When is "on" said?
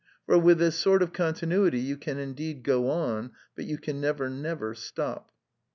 2.89-3.33